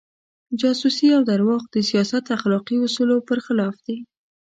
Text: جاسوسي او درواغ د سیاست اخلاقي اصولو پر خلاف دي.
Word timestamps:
جاسوسي 0.59 1.07
او 1.17 1.21
درواغ 1.31 1.63
د 1.69 1.75
سیاست 1.89 2.25
اخلاقي 2.37 2.77
اصولو 2.85 3.17
پر 3.27 3.37
خلاف 3.45 3.75
دي. 3.85 3.97